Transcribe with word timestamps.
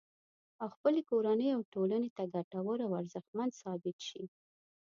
او 0.61 0.67
خپلې 0.75 1.01
کورنۍ 1.09 1.49
او 1.55 1.61
ټولنې 1.73 2.09
ته 2.17 2.23
ګټور 2.35 2.77
او 2.85 2.91
ارزښتمن 3.01 3.49
ثابت 3.61 3.97
شي 4.09 4.23